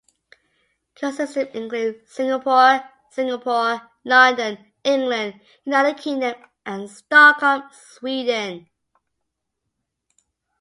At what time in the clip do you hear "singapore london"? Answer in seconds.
3.11-4.57